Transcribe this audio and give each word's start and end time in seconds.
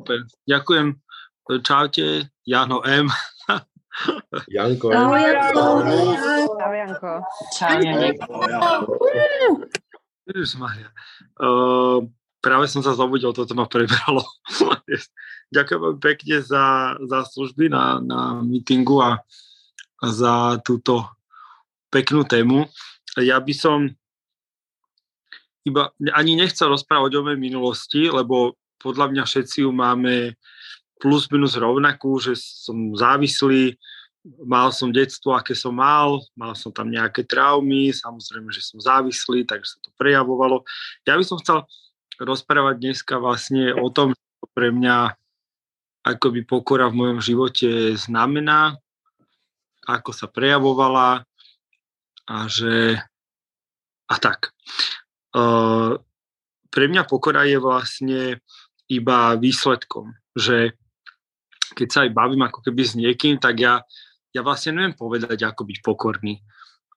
Super. 0.00 0.24
Ďakujem. 0.48 0.96
Čaute, 1.60 2.32
Jano 2.48 2.80
M. 2.88 3.12
Janko. 4.56 4.88
Čau, 4.88 5.12
Janko. 5.12 5.52
Čau, 6.56 6.72
Janko. 6.72 7.12
Čau, 7.52 7.76
Janko. 7.84 8.16
Uh, 11.36 12.08
práve 12.40 12.64
som 12.72 12.80
sa 12.80 12.96
zobudil, 12.96 13.28
toto 13.36 13.52
ma 13.52 13.68
prebralo. 13.68 14.24
Ďakujem 15.52 16.00
pekne 16.00 16.40
za, 16.40 16.96
za 16.96 17.18
služby 17.28 17.68
na, 17.68 18.00
na 18.00 18.40
meetingu 18.40 19.04
a, 19.04 19.20
a 20.00 20.06
za 20.08 20.56
túto 20.64 21.04
peknú 21.92 22.24
tému. 22.24 22.64
Ja 23.20 23.36
by 23.36 23.52
som 23.52 23.92
iba 25.68 25.92
ani 26.16 26.40
nechcel 26.40 26.72
rozprávať 26.72 27.20
o 27.20 27.24
mojej 27.28 27.36
minulosti, 27.36 28.08
lebo 28.08 28.56
podľa 28.80 29.12
mňa 29.12 29.24
všetci 29.28 29.62
ju 29.62 29.70
máme 29.70 30.34
plus 31.00 31.28
minus 31.32 31.56
rovnakú, 31.56 32.20
že 32.20 32.36
som 32.36 32.92
závislý, 32.92 33.76
mal 34.44 34.68
som 34.68 34.92
detstvo, 34.92 35.32
aké 35.32 35.56
som 35.56 35.72
mal, 35.72 36.20
mal 36.36 36.52
som 36.52 36.68
tam 36.68 36.92
nejaké 36.92 37.24
traumy, 37.24 37.88
samozrejme, 37.92 38.52
že 38.52 38.60
som 38.60 38.76
závislý, 38.76 39.48
takže 39.48 39.76
sa 39.76 39.78
to 39.80 39.90
prejavovalo. 39.96 40.64
Ja 41.08 41.16
by 41.16 41.24
som 41.24 41.40
chcel 41.40 41.64
rozprávať 42.20 42.84
dneska 42.84 43.16
vlastne 43.16 43.72
o 43.72 43.88
tom, 43.88 44.12
čo 44.12 44.44
pre 44.52 44.68
mňa 44.68 45.16
akoby 46.04 46.44
pokora 46.44 46.92
v 46.92 46.98
mojom 47.00 47.20
živote 47.24 47.96
znamená, 47.96 48.76
ako 49.88 50.12
sa 50.12 50.28
prejavovala 50.28 51.24
a 52.28 52.36
že 52.48 53.00
a 54.10 54.16
tak. 54.20 54.52
Uh, 55.32 55.96
pre 56.68 56.90
mňa 56.90 57.08
pokora 57.08 57.46
je 57.48 57.58
vlastne 57.62 58.20
iba 58.90 59.38
výsledkom, 59.38 60.10
že 60.34 60.74
keď 61.74 61.88
sa 61.88 61.98
aj 62.06 62.10
bavím 62.10 62.42
ako 62.42 62.66
keby 62.66 62.82
s 62.82 62.98
niekým, 62.98 63.38
tak 63.38 63.62
ja, 63.62 63.86
ja 64.34 64.42
vlastne 64.42 64.74
neviem 64.74 64.98
povedať, 64.98 65.38
ako 65.46 65.62
byť 65.62 65.78
pokorný. 65.86 66.42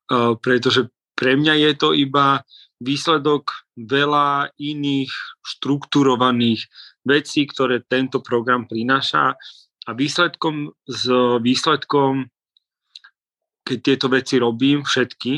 Uh, 0.09 0.33
pretože 0.35 0.89
pre 1.13 1.37
mňa 1.37 1.53
je 1.69 1.71
to 1.77 1.89
iba 1.93 2.41
výsledok 2.81 3.69
veľa 3.77 4.51
iných 4.59 5.13
štrukturovaných 5.45 6.67
vecí, 7.05 7.47
ktoré 7.47 7.85
tento 7.85 8.19
program 8.19 8.67
prináša 8.67 9.37
a 9.83 9.91
výsledkom, 9.91 10.73
s 10.87 11.05
výsledkom, 11.43 12.27
keď 13.63 13.77
tieto 13.79 14.07
veci 14.11 14.35
robím, 14.41 14.83
všetky, 14.83 15.33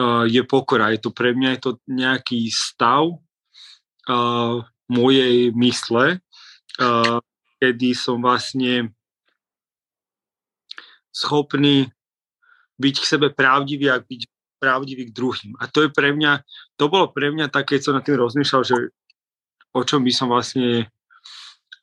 uh, 0.00 0.24
je 0.26 0.42
pokora. 0.48 0.90
Je 0.96 1.04
to 1.04 1.12
pre 1.12 1.36
mňa 1.36 1.48
je 1.58 1.60
to 1.60 1.70
nejaký 1.86 2.48
stav 2.50 3.06
uh, 4.08 4.58
mojej 4.94 5.50
mysle, 5.58 6.22
kedy 7.58 7.88
som 7.98 8.22
vlastne 8.22 8.94
schopný 11.14 11.90
byť 12.78 12.94
k 12.98 13.06
sebe 13.06 13.30
pravdivý 13.30 13.90
a 13.90 14.02
byť 14.02 14.22
pravdivý 14.58 15.10
k 15.10 15.14
druhým. 15.14 15.52
A 15.62 15.70
to 15.70 15.86
je 15.86 15.90
pre 15.92 16.10
mňa, 16.10 16.42
to 16.74 16.90
bolo 16.90 17.12
pre 17.12 17.30
mňa 17.30 17.52
také, 17.52 17.78
co 17.78 17.94
na 17.94 18.02
tým 18.02 18.18
rozmýšľal, 18.18 18.62
že 18.66 18.76
o 19.74 19.82
čom 19.86 20.02
by 20.02 20.12
som 20.14 20.30
vlastne, 20.30 20.90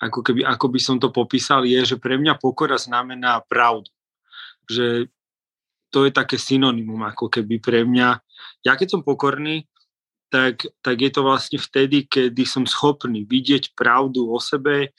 ako, 0.04 0.20
keby, 0.26 0.44
ako 0.44 0.66
by 0.68 0.80
som 0.82 0.96
to 1.00 1.14
popísal, 1.14 1.64
je, 1.64 1.96
že 1.96 2.02
pre 2.02 2.20
mňa 2.20 2.40
pokora 2.42 2.76
znamená 2.76 3.40
pravdu. 3.46 3.88
Že 4.68 5.12
to 5.92 6.08
je 6.08 6.12
také 6.12 6.40
synonymum, 6.40 7.04
ako 7.04 7.28
keby 7.28 7.60
pre 7.60 7.84
mňa. 7.84 8.20
Ja 8.68 8.76
keď 8.76 9.00
som 9.00 9.02
pokorný, 9.04 9.68
tak, 10.32 10.64
tak 10.80 10.96
je 10.96 11.12
to 11.12 11.22
vlastne 11.28 11.60
vtedy, 11.60 12.08
kedy 12.08 12.48
som 12.48 12.64
schopný 12.64 13.28
vidieť 13.28 13.76
pravdu 13.76 14.32
o 14.32 14.40
sebe, 14.40 14.96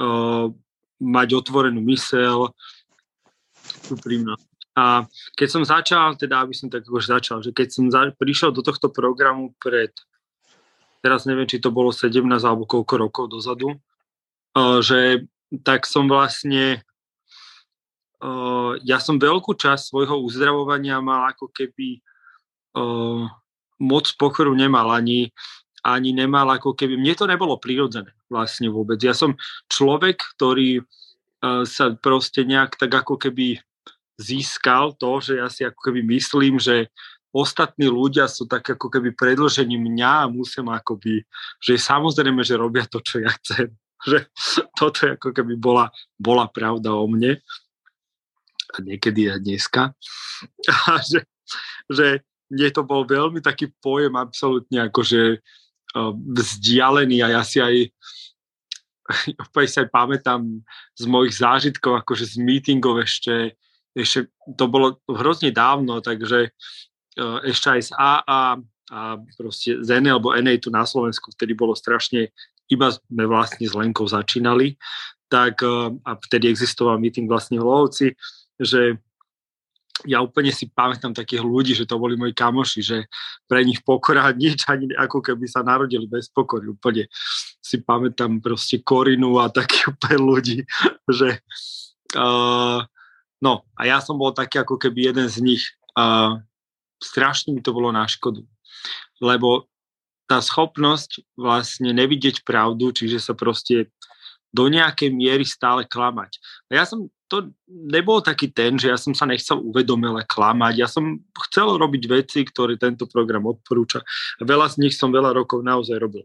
uh, 0.00 0.48
mať 0.96 1.28
otvorenú 1.36 1.84
mysel, 1.92 2.56
úprimnosť. 3.92 4.48
A 4.76 5.04
keď 5.36 5.48
som 5.48 5.62
začal, 5.64 6.16
teda 6.16 6.40
aby 6.40 6.56
som 6.56 6.72
tak 6.72 6.88
už 6.88 7.08
začal, 7.08 7.44
že 7.44 7.52
keď 7.52 7.68
som 7.68 7.92
za, 7.92 8.12
prišiel 8.16 8.52
do 8.52 8.64
tohto 8.64 8.88
programu 8.88 9.52
pred, 9.60 9.92
teraz 11.04 11.28
neviem, 11.28 11.48
či 11.48 11.60
to 11.60 11.68
bolo 11.68 11.92
17 11.92 12.24
alebo 12.24 12.64
koľko 12.64 12.94
rokov 12.96 13.24
dozadu, 13.28 13.76
uh, 14.56 14.80
že 14.80 15.28
tak 15.64 15.84
som 15.84 16.08
vlastne 16.08 16.80
uh, 18.24 18.72
ja 18.80 18.96
som 19.04 19.20
veľkú 19.20 19.52
časť 19.52 19.92
svojho 19.92 20.16
uzdravovania 20.24 21.04
mal 21.04 21.28
ako 21.28 21.52
keby 21.52 22.00
uh, 22.76 23.28
moc 23.80 24.08
pochoru 24.16 24.56
nemal 24.56 24.88
ani, 24.92 25.30
ani 25.84 26.10
nemal 26.16 26.48
ako 26.50 26.74
keby, 26.74 26.98
mne 26.98 27.14
to 27.14 27.26
nebolo 27.28 27.60
prirodzené 27.60 28.10
vlastne 28.26 28.72
vôbec. 28.72 28.98
Ja 29.02 29.14
som 29.14 29.38
človek, 29.70 30.18
ktorý 30.36 30.82
uh, 30.82 31.62
sa 31.62 31.94
proste 31.94 32.42
nejak 32.42 32.80
tak 32.80 32.90
ako 32.90 33.20
keby 33.20 33.60
získal 34.16 34.96
to, 34.96 35.20
že 35.20 35.32
ja 35.38 35.48
si 35.52 35.62
ako 35.62 35.80
keby 35.92 36.00
myslím, 36.16 36.56
že 36.56 36.88
ostatní 37.36 37.84
ľudia 37.86 38.24
sú 38.32 38.48
tak 38.48 38.64
ako 38.64 38.88
keby 38.88 39.12
predlžení 39.12 39.76
mňa 39.76 40.24
a 40.24 40.32
musím 40.32 40.72
akoby, 40.72 41.20
že 41.60 41.76
samozrejme, 41.76 42.40
že 42.40 42.56
robia 42.56 42.88
to, 42.88 43.04
čo 43.04 43.20
ja 43.20 43.32
chcem. 43.40 43.72
Že 44.06 44.28
toto 44.76 45.08
ako 45.08 45.32
keby 45.32 45.56
bola, 45.56 45.88
bola 46.20 46.46
pravda 46.52 46.92
o 46.92 47.08
mne 47.08 47.40
a 48.70 48.76
niekedy 48.84 49.32
aj 49.32 49.40
dneska. 49.40 49.82
A 50.92 51.00
že, 51.00 51.24
že 51.88 52.20
mne 52.50 52.68
to 52.70 52.82
bol 52.86 53.02
veľmi 53.02 53.42
taký 53.42 53.70
pojem 53.82 54.14
absolútne 54.14 54.86
akože 54.86 55.42
vzdialený 56.36 57.24
a 57.24 57.40
ja 57.40 57.42
si 57.42 57.58
aj 57.58 57.74
opäť 59.50 59.66
sa 59.70 59.78
aj 59.86 59.88
pamätám 59.94 60.42
z 60.98 61.04
mojich 61.06 61.38
zážitkov, 61.38 62.02
akože 62.02 62.26
z 62.26 62.34
meetingov 62.42 62.98
ešte, 63.02 63.54
ešte 63.94 64.30
to 64.58 64.66
bolo 64.66 64.98
hrozne 65.06 65.54
dávno, 65.54 66.02
takže 66.02 66.50
uh, 66.50 67.38
ešte 67.46 67.68
aj 67.70 67.80
z 67.86 67.90
AA 67.94 68.42
a 68.86 69.18
proste 69.34 69.82
z 69.82 69.88
NE 69.98 70.14
alebo 70.14 70.30
NE 70.38 70.62
tu 70.62 70.70
na 70.70 70.86
Slovensku, 70.86 71.34
vtedy 71.34 71.58
bolo 71.58 71.74
strašne, 71.74 72.30
iba 72.70 72.94
sme 72.94 73.26
vlastne 73.26 73.66
s 73.66 73.74
Lenkou 73.74 74.06
začínali, 74.06 74.78
tak 75.26 75.62
uh, 75.62 75.94
a 76.06 76.18
vtedy 76.18 76.50
existoval 76.50 76.98
meeting 76.98 77.30
vlastne 77.30 77.58
v 77.58 77.66
Lovci, 77.66 78.08
že 78.58 78.98
ja 80.04 80.20
úplne 80.20 80.52
si 80.52 80.68
pamätám 80.68 81.16
takých 81.16 81.40
ľudí, 81.40 81.72
že 81.72 81.88
to 81.88 81.96
boli 81.96 82.20
moji 82.20 82.36
kamoši, 82.36 82.80
že 82.84 82.98
pre 83.48 83.64
nich 83.64 83.80
pokora 83.80 84.28
nič, 84.36 84.68
ani 84.68 84.92
ako 84.92 85.24
keby 85.24 85.48
sa 85.48 85.64
narodili 85.64 86.04
bez 86.04 86.28
pokory. 86.28 86.68
Úplne 86.68 87.08
si 87.64 87.80
pamätám 87.80 88.44
proste 88.44 88.84
Korinu 88.84 89.40
a 89.40 89.48
takých 89.48 89.88
úplne 89.96 90.18
ľudí, 90.20 90.58
že 91.08 91.40
uh, 92.12 92.84
no 93.40 93.52
a 93.72 93.82
ja 93.88 94.04
som 94.04 94.20
bol 94.20 94.36
taký 94.36 94.60
ako 94.60 94.76
keby 94.76 95.16
jeden 95.16 95.26
z 95.32 95.40
nich. 95.40 95.64
Uh, 95.96 96.44
strašne 97.00 97.56
mi 97.56 97.64
to 97.64 97.72
bolo 97.72 97.88
na 97.88 98.04
škodu, 98.04 98.44
lebo 99.24 99.64
tá 100.26 100.42
schopnosť 100.42 101.22
vlastne 101.38 101.94
nevidieť 101.94 102.42
pravdu, 102.42 102.90
čiže 102.90 103.22
sa 103.22 103.32
proste 103.32 103.94
do 104.56 104.72
nejakej 104.72 105.12
miery 105.12 105.44
stále 105.44 105.84
klamať. 105.84 106.40
A 106.72 106.80
ja 106.80 106.84
som 106.88 107.12
to 107.28 107.52
nebol 107.68 108.24
taký 108.24 108.48
ten, 108.48 108.80
že 108.80 108.88
ja 108.88 108.96
som 108.96 109.12
sa 109.12 109.28
nechcel 109.28 109.60
uvedomile 109.60 110.24
klamať. 110.24 110.74
Ja 110.80 110.88
som 110.88 111.20
chcel 111.50 111.76
robiť 111.76 112.02
veci, 112.08 112.40
ktoré 112.46 112.80
tento 112.80 113.04
program 113.04 113.44
odporúča. 113.44 114.00
Veľa 114.40 114.72
z 114.72 114.86
nich 114.86 114.94
som 114.96 115.12
veľa 115.12 115.36
rokov 115.36 115.60
naozaj 115.60 116.00
robil. 116.00 116.24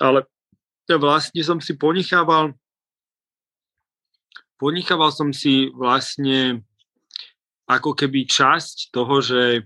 Ale 0.00 0.26
vlastne 0.90 1.38
som 1.46 1.62
si 1.62 1.78
ponechával 1.78 2.56
ponechával 4.58 5.12
som 5.12 5.28
si 5.28 5.68
vlastne 5.76 6.64
ako 7.68 7.96
keby 7.96 8.28
časť 8.28 8.92
toho, 8.92 9.20
že 9.20 9.64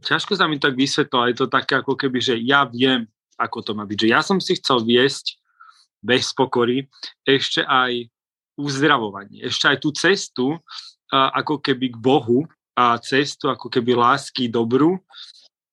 ťažko 0.00 0.36
sa 0.36 0.48
mi 0.48 0.56
tak 0.56 0.76
vysvetlo, 0.76 1.16
ale 1.20 1.36
je 1.36 1.44
to 1.44 1.48
také 1.52 1.80
ako 1.80 1.96
keby, 1.96 2.20
že 2.20 2.40
ja 2.40 2.64
viem, 2.64 3.04
ako 3.36 3.60
to 3.60 3.72
má 3.76 3.84
byť. 3.84 3.98
Že 4.00 4.08
ja 4.08 4.20
som 4.24 4.40
si 4.40 4.56
chcel 4.56 4.84
viesť 4.84 5.39
bez 6.00 6.32
pokory 6.32 6.88
ešte 7.24 7.64
aj 7.64 8.08
uzdravovanie. 8.56 9.44
Ešte 9.44 9.72
aj 9.72 9.78
tú 9.80 9.88
cestu 9.92 10.46
ako 11.12 11.58
keby 11.60 11.92
k 11.94 11.96
Bohu 11.98 12.46
a 12.76 12.96
cestu 13.00 13.50
ako 13.50 13.68
keby 13.68 13.96
lásky 13.96 14.48
dobru 14.48 15.00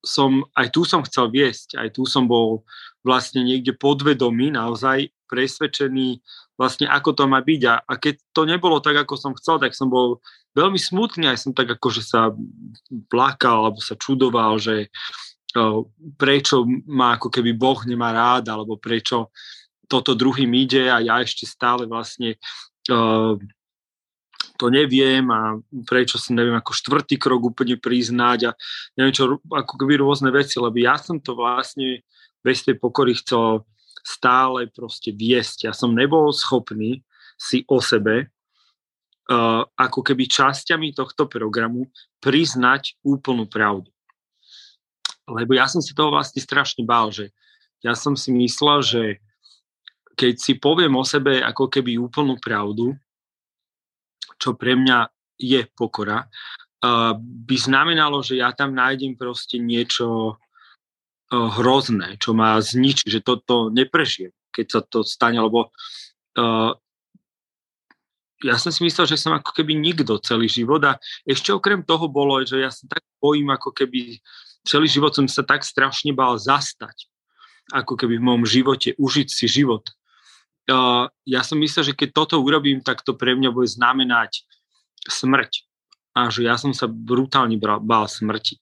som, 0.02 0.46
aj 0.56 0.72
tu 0.72 0.88
som 0.88 1.04
chcel 1.04 1.28
viesť, 1.28 1.76
aj 1.76 2.00
tu 2.00 2.08
som 2.08 2.30
bol 2.30 2.64
vlastne 3.04 3.44
niekde 3.44 3.76
podvedomý, 3.76 4.56
naozaj 4.56 5.12
presvedčený 5.28 6.24
vlastne 6.56 6.88
ako 6.88 7.12
to 7.14 7.24
má 7.28 7.44
byť 7.44 7.62
a, 7.68 7.76
a 7.84 7.94
keď 8.00 8.16
to 8.32 8.42
nebolo 8.48 8.80
tak, 8.80 8.98
ako 8.98 9.14
som 9.20 9.34
chcel, 9.36 9.60
tak 9.60 9.76
som 9.76 9.92
bol 9.92 10.24
veľmi 10.58 10.80
smutný, 10.80 11.30
aj 11.30 11.44
som 11.44 11.52
tak 11.54 11.70
akože 11.70 12.02
sa 12.02 12.34
plakal 13.12 13.68
alebo 13.68 13.84
sa 13.84 13.94
čudoval, 14.00 14.58
že 14.58 14.90
prečo 16.18 16.66
ma 16.90 17.18
ako 17.18 17.30
keby 17.34 17.54
Boh 17.58 17.80
nemá 17.86 18.14
rád, 18.14 18.50
alebo 18.52 18.78
prečo 18.78 19.34
toto 19.88 20.14
druhým 20.14 20.52
ide 20.54 20.92
a 20.92 21.00
ja 21.00 21.24
ešte 21.24 21.48
stále 21.48 21.88
vlastne 21.88 22.36
Ehm, 22.88 23.52
to 24.58 24.74
neviem 24.74 25.30
a 25.30 25.62
prečo 25.86 26.18
si 26.18 26.34
neviem 26.34 26.58
ako 26.58 26.74
štvrtý 26.74 27.22
krok 27.22 27.54
úplne 27.54 27.78
priznať 27.78 28.40
a 28.50 28.52
neviem 28.98 29.14
čo, 29.14 29.38
ako 29.38 29.74
keby 29.78 30.02
rôzne 30.02 30.34
veci, 30.34 30.58
lebo 30.58 30.82
ja 30.82 30.98
som 30.98 31.22
to 31.22 31.38
vlastne 31.38 32.02
bez 32.42 32.66
tej 32.66 32.82
pokory 32.82 33.14
chcel 33.14 33.70
stále 34.02 34.66
proste 34.74 35.14
viesť. 35.14 35.70
Ja 35.70 35.74
som 35.78 35.94
nebol 35.94 36.34
schopný 36.34 37.06
si 37.38 37.70
o 37.70 37.78
sebe 37.78 38.34
uh, 39.30 39.62
ako 39.78 40.02
keby 40.02 40.26
časťami 40.26 40.98
tohto 40.98 41.30
programu 41.30 41.94
priznať 42.18 42.98
úplnú 43.06 43.46
pravdu. 43.46 43.94
Lebo 45.30 45.54
ja 45.54 45.70
som 45.70 45.86
si 45.86 45.94
toho 45.94 46.10
vlastne 46.10 46.42
strašne 46.42 46.82
bál, 46.82 47.14
že 47.14 47.30
ja 47.86 47.94
som 47.94 48.18
si 48.18 48.34
myslel, 48.34 48.82
že 48.82 49.02
keď 50.18 50.34
si 50.42 50.58
poviem 50.58 50.98
o 50.98 51.06
sebe 51.06 51.38
ako 51.46 51.70
keby 51.70 52.02
úplnú 52.02 52.42
pravdu, 52.42 52.98
čo 54.42 54.58
pre 54.58 54.74
mňa 54.74 55.06
je 55.38 55.62
pokora, 55.78 56.26
by 57.22 57.56
znamenalo, 57.58 58.26
že 58.26 58.42
ja 58.42 58.50
tam 58.54 58.74
nájdem 58.74 59.18
proste 59.18 59.58
niečo 59.58 60.38
uh, 60.38 61.50
hrozné, 61.58 62.22
čo 62.22 62.38
ma 62.38 62.58
zničí, 62.62 63.10
že 63.10 63.26
toto 63.26 63.74
neprežijem, 63.74 64.34
keď 64.54 64.66
sa 64.70 64.80
to 64.86 65.02
stane, 65.02 65.42
lebo 65.42 65.70
uh, 66.38 66.72
ja 68.46 68.56
som 68.62 68.70
si 68.70 68.86
myslel, 68.86 69.10
že 69.10 69.18
som 69.18 69.34
ako 69.34 69.50
keby 69.50 69.74
nikto 69.74 70.22
celý 70.22 70.46
život 70.46 70.82
a 70.86 71.02
ešte 71.26 71.50
okrem 71.50 71.82
toho 71.82 72.06
bolo, 72.06 72.38
že 72.46 72.62
ja 72.62 72.70
sa 72.70 72.86
tak 72.86 73.02
bojím, 73.18 73.50
ako 73.50 73.74
keby 73.74 74.22
celý 74.62 74.86
život 74.86 75.18
som 75.18 75.26
sa 75.26 75.42
tak 75.42 75.66
strašne 75.66 76.14
bál 76.14 76.38
zastať, 76.38 77.10
ako 77.74 77.98
keby 77.98 78.22
v 78.22 78.26
môjom 78.26 78.46
živote, 78.46 78.94
užiť 79.02 79.28
si 79.34 79.50
život. 79.50 79.90
Uh, 80.68 81.08
ja 81.24 81.48
som 81.48 81.56
myslel, 81.64 81.92
že 81.92 81.98
keď 81.98 82.10
toto 82.12 82.36
urobím, 82.44 82.84
tak 82.84 83.00
to 83.02 83.16
pre 83.16 83.34
mňa 83.40 83.56
bude 83.56 83.72
znamenať 83.72 84.44
smrť. 85.08 85.64
A 86.12 86.28
že 86.28 86.44
ja 86.44 86.60
som 86.60 86.76
sa 86.76 86.92
brutálne 86.92 87.56
bál, 87.56 87.80
bál 87.80 88.06
smrti. 88.10 88.60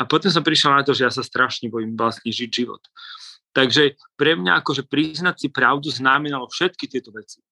A 0.00 0.08
potom 0.08 0.32
som 0.32 0.42
prišiel 0.42 0.74
na 0.74 0.82
to, 0.82 0.96
že 0.96 1.06
ja 1.06 1.12
sa 1.12 1.20
strašne 1.20 1.68
bojím 1.68 1.94
vlastne 1.94 2.32
žiť 2.32 2.50
život. 2.50 2.80
Takže 3.52 3.98
pre 4.16 4.34
mňa 4.38 4.62
akože 4.62 4.88
priznať 4.88 5.36
si 5.36 5.48
pravdu 5.52 5.90
znamenalo 5.92 6.48
všetky 6.48 6.88
tieto 6.88 7.12
veci. 7.12 7.44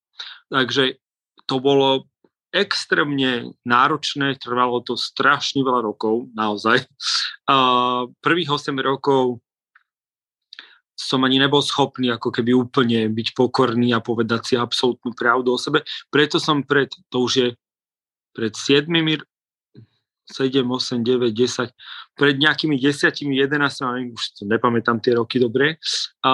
Takže 0.49 0.97
to 1.45 1.61
bolo 1.61 2.09
extrémne 2.49 3.53
náročné, 3.61 4.41
trvalo 4.41 4.81
to 4.81 4.97
strašne 4.97 5.61
veľa 5.61 5.85
rokov, 5.85 6.33
naozaj. 6.33 6.81
Uh, 7.45 8.09
prvých 8.25 8.49
8 8.49 8.73
rokov 8.81 9.37
som 10.99 11.23
ani 11.23 11.39
nebol 11.39 11.63
schopný 11.63 12.11
ako 12.11 12.27
keby 12.35 12.51
úplne 12.51 13.07
byť 13.07 13.27
pokorný 13.31 13.95
a 13.95 14.03
povedať 14.03 14.41
si 14.43 14.53
absolútnu 14.59 15.15
pravdu 15.15 15.55
o 15.55 15.59
sebe. 15.59 15.87
Preto 16.11 16.43
som 16.43 16.67
pred, 16.67 16.91
to 17.07 17.23
už 17.23 17.31
je 17.39 17.47
pred 18.35 18.51
7, 18.51 18.91
7, 18.91 19.23
8, 20.27 20.99
9, 20.99 21.31
10, 21.31 21.71
pred 22.19 22.35
nejakými 22.35 22.75
10, 22.75 23.15
11, 23.15 24.11
už 24.11 24.23
nepamätám 24.43 24.99
tie 24.99 25.15
roky 25.15 25.39
dobre, 25.39 25.79
a 26.19 26.33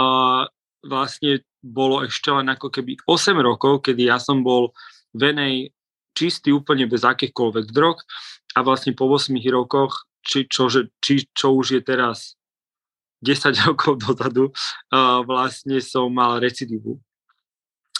vlastne 0.81 1.45
bolo 1.61 2.01
ešte 2.01 2.33
len 2.33 2.49
ako 2.49 2.73
keby 2.73 2.97
8 3.05 3.37
rokov, 3.45 3.85
kedy 3.85 4.09
ja 4.09 4.17
som 4.17 4.41
bol 4.41 4.73
venej 5.13 5.71
čistý 6.17 6.51
úplne 6.51 6.89
bez 6.89 7.05
akýchkoľvek 7.05 7.69
drog 7.69 8.01
a 8.57 8.59
vlastne 8.65 8.97
po 8.97 9.05
8 9.07 9.29
rokoch, 9.53 10.09
či, 10.25 10.49
čo, 10.49 10.67
či, 10.99 11.29
čo 11.31 11.53
už 11.53 11.77
je 11.77 11.81
teraz 11.85 12.33
10 13.23 13.55
rokov 13.71 14.01
dozadu, 14.01 14.51
vlastne 15.23 15.79
som 15.79 16.11
mal 16.11 16.39
recidivu. 16.39 16.99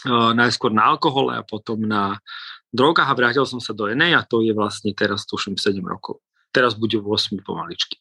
Uh, 0.06 0.30
najskôr 0.36 0.70
na 0.70 0.86
alkohole 0.86 1.34
a 1.34 1.42
potom 1.42 1.82
na 1.82 2.22
drogách 2.70 3.10
a 3.10 3.16
vrátil 3.16 3.42
som 3.42 3.58
sa 3.58 3.74
do 3.74 3.90
NA 3.90 4.14
a 4.14 4.22
to 4.22 4.38
je 4.44 4.54
vlastne 4.54 4.94
teraz, 4.94 5.26
tuším, 5.26 5.58
7 5.58 5.82
rokov. 5.82 6.22
Teraz 6.54 6.78
bude 6.78 7.00
8 7.00 7.42
pomaličky. 7.42 7.98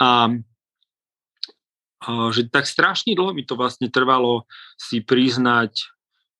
A 0.00 0.32
že 2.30 2.46
tak 2.48 2.64
strašne 2.64 3.12
dlho 3.18 3.34
mi 3.34 3.42
to 3.42 3.58
vlastne 3.58 3.90
trvalo 3.90 4.46
si 4.78 5.02
priznať 5.02 5.90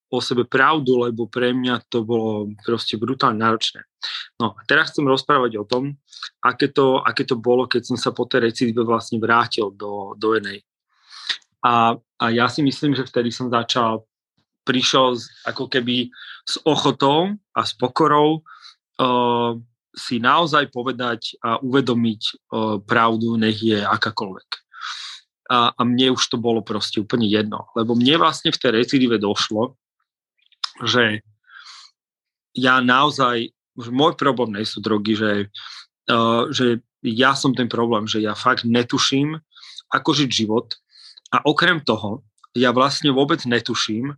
o 0.09 0.19
sebe 0.25 0.49
pravdu, 0.49 1.05
lebo 1.05 1.29
pre 1.29 1.53
mňa 1.53 1.85
to 1.93 2.01
bolo 2.01 2.49
proste 2.65 2.97
brutálne 2.97 3.45
náročné. 3.45 3.85
No 4.41 4.57
a 4.57 4.61
teraz 4.65 4.89
chcem 4.91 5.05
rozprávať 5.05 5.61
o 5.61 5.69
tom, 5.69 6.01
aké 6.41 6.73
to, 6.73 7.05
aké 7.05 7.29
to 7.29 7.37
bolo, 7.37 7.69
keď 7.69 7.93
som 7.93 7.97
sa 8.01 8.11
po 8.17 8.25
tej 8.25 8.49
recidive 8.49 8.89
vlastne 8.89 9.21
vrátil 9.21 9.69
do, 9.77 10.17
do 10.17 10.33
NA. 10.41 10.65
A, 11.61 11.93
a 11.99 12.25
ja 12.33 12.49
si 12.49 12.65
myslím, 12.65 12.97
že 12.97 13.05
vtedy 13.05 13.29
som 13.29 13.53
začal, 13.53 14.07
prišiel 14.65 15.19
z, 15.19 15.29
ako 15.45 15.69
keby 15.69 16.09
s 16.49 16.57
ochotou 16.65 17.37
a 17.53 17.61
s 17.67 17.77
pokorou 17.77 18.41
uh, 18.41 19.53
si 19.93 20.23
naozaj 20.23 20.71
povedať 20.71 21.37
a 21.43 21.59
uvedomiť 21.61 22.23
uh, 22.23 22.79
pravdu, 22.81 23.37
nech 23.37 23.61
je 23.61 23.83
akákoľvek. 23.83 24.49
A, 25.49 25.73
a 25.73 25.81
mne 25.83 26.15
už 26.15 26.23
to 26.29 26.37
bolo 26.37 26.61
proste 26.61 27.01
úplne 27.01 27.25
jedno, 27.25 27.69
lebo 27.73 27.97
mne 27.97 28.21
vlastne 28.21 28.53
v 28.53 28.61
tej 28.61 28.71
recidive 28.85 29.17
došlo, 29.17 29.81
že 30.85 31.23
ja 32.55 32.83
naozaj, 32.83 33.55
môj 33.79 34.19
problém 34.19 34.59
nie 34.59 34.67
sú 34.67 34.83
drogy, 34.83 35.15
že, 35.15 35.33
uh, 36.11 36.51
že 36.51 36.83
ja 37.03 37.39
som 37.39 37.55
ten 37.55 37.71
problém, 37.71 38.11
že 38.11 38.19
ja 38.19 38.35
fakt 38.35 38.67
netuším, 38.67 39.39
ako 39.89 40.11
žiť 40.13 40.31
život 40.31 40.75
a 41.31 41.41
okrem 41.47 41.81
toho, 41.81 42.27
ja 42.57 42.75
vlastne 42.75 43.15
vôbec 43.15 43.39
netuším, 43.47 44.17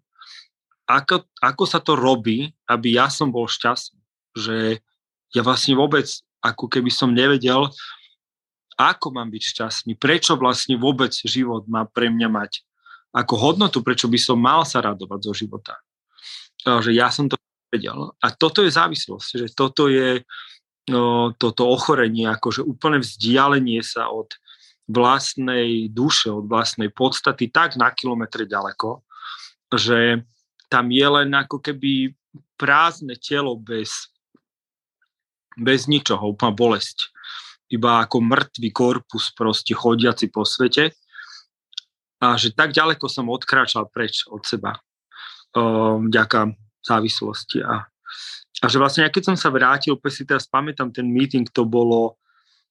ako, 0.89 1.23
ako 1.39 1.65
sa 1.69 1.79
to 1.79 1.95
robí, 1.95 2.51
aby 2.67 2.99
ja 2.99 3.07
som 3.13 3.31
bol 3.31 3.47
šťastný. 3.47 4.01
Že 4.35 4.57
ja 5.35 5.43
vlastne 5.47 5.79
vôbec, 5.79 6.07
ako 6.43 6.67
keby 6.67 6.91
som 6.91 7.15
nevedel, 7.15 7.71
ako 8.75 9.13
mám 9.13 9.29
byť 9.31 9.43
šťastný, 9.45 9.93
prečo 10.01 10.35
vlastne 10.41 10.75
vôbec 10.81 11.13
život 11.13 11.69
má 11.69 11.85
pre 11.85 12.09
mňa 12.09 12.29
mať 12.33 12.53
ako 13.13 13.35
hodnotu, 13.37 13.83
prečo 13.85 14.07
by 14.07 14.19
som 14.19 14.39
mal 14.39 14.63
sa 14.65 14.81
radovať 14.81 15.21
zo 15.27 15.33
života 15.35 15.75
že 16.65 16.93
ja 16.93 17.09
som 17.09 17.29
to 17.29 17.37
vedel. 17.73 18.13
A 18.21 18.35
toto 18.35 18.67
je 18.67 18.75
závislosť, 18.75 19.29
že 19.47 19.47
toto 19.55 19.87
je 19.87 20.27
no, 20.91 21.33
toto 21.39 21.71
ochorenie, 21.71 22.27
akože 22.27 22.67
úplne 22.67 23.01
vzdialenie 23.01 23.81
sa 23.81 24.11
od 24.11 24.35
vlastnej 24.91 25.87
duše, 25.87 26.35
od 26.35 26.51
vlastnej 26.51 26.91
podstaty 26.91 27.49
tak 27.55 27.79
na 27.79 27.95
kilometre 27.95 28.43
ďaleko, 28.43 29.07
že 29.71 30.27
tam 30.67 30.91
je 30.91 31.07
len 31.07 31.31
ako 31.31 31.63
keby 31.63 32.11
prázdne 32.59 33.15
telo 33.15 33.55
bez, 33.55 34.11
bez 35.55 35.87
ničoho, 35.87 36.35
úplná 36.35 36.51
bolesť. 36.51 37.15
Iba 37.71 38.03
ako 38.03 38.19
mŕtvý 38.19 38.71
korpus 38.75 39.31
proste 39.31 39.79
chodiaci 39.79 40.27
po 40.27 40.43
svete. 40.43 40.91
A 42.19 42.35
že 42.35 42.51
tak 42.51 42.75
ďaleko 42.75 43.07
som 43.07 43.31
odkráčal 43.31 43.89
preč 43.89 44.27
od 44.27 44.43
seba 44.43 44.75
vďaka 45.55 46.55
závislosti. 46.85 47.65
A, 47.65 47.85
a 48.63 48.67
že 48.67 48.79
vlastne, 48.79 49.09
keď 49.09 49.33
som 49.33 49.37
sa 49.37 49.51
vrátil, 49.51 49.97
úplne 49.97 50.15
si 50.15 50.25
teraz 50.25 50.47
pamätám 50.47 50.95
ten 50.95 51.07
meeting, 51.07 51.49
to 51.51 51.67
bolo, 51.67 52.19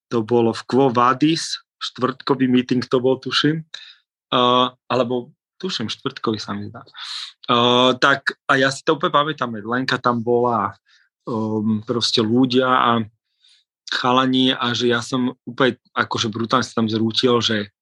to 0.08 0.24
bolo 0.24 0.56
v 0.56 0.62
Quo 0.66 0.88
Vadis, 0.90 1.60
štvrtkový 1.80 2.48
meeting 2.52 2.84
to 2.84 3.00
bol, 3.00 3.20
tuším, 3.20 3.64
uh, 4.36 4.68
alebo 4.92 5.32
tuším, 5.60 5.88
štvrtkový 5.88 6.40
sa 6.40 6.56
mi 6.56 6.68
zdá. 6.68 6.84
Uh, 7.48 7.96
tak 8.00 8.36
a 8.48 8.60
ja 8.60 8.70
si 8.72 8.84
to 8.84 9.00
úplne 9.00 9.16
pamätám, 9.16 9.56
Lenka 9.64 10.00
tam 10.00 10.24
bola, 10.24 10.76
um, 11.28 11.80
proste 11.84 12.20
ľudia 12.20 12.68
a 12.68 12.92
chalani 13.90 14.54
a 14.54 14.72
že 14.78 14.92
ja 14.94 15.02
som 15.02 15.34
úplne 15.44 15.82
akože 15.98 16.30
brutálne 16.30 16.62
sa 16.62 16.78
tam 16.78 16.88
zrútil, 16.88 17.42
že 17.42 17.74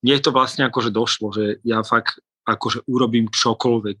mne 0.00 0.16
to 0.24 0.32
vlastne 0.32 0.64
akože 0.64 0.88
došlo, 0.88 1.28
že 1.36 1.44
ja 1.60 1.84
fakt 1.84 2.16
akože 2.46 2.86
urobím 2.88 3.28
čokoľvek 3.28 4.00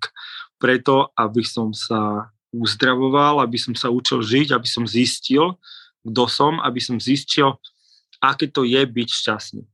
preto, 0.60 1.12
aby 1.16 1.42
som 1.44 1.72
sa 1.72 2.28
uzdravoval, 2.50 3.40
aby 3.40 3.56
som 3.56 3.72
sa 3.72 3.88
učil 3.88 4.20
žiť, 4.20 4.52
aby 4.52 4.68
som 4.68 4.84
zistil, 4.84 5.56
kto 6.04 6.24
som, 6.26 6.58
aby 6.60 6.80
som 6.82 6.98
zistil, 6.98 7.56
aké 8.20 8.50
to 8.50 8.66
je 8.66 8.82
byť 8.84 9.08
šťastný. 9.08 9.64